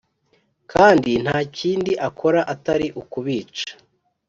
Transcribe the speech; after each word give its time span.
kandi 0.71 1.11
ntakindi 1.23 1.91
akora 2.07 2.39
atari 2.53 2.87
ukubica 3.01 3.71